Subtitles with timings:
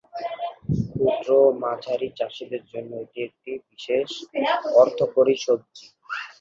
[0.87, 4.09] ক্ষুদ্র ও মাঝারি চাষীদের জন্য এটি একটি বিশেষ
[4.81, 5.85] অর্থকরী সবজি।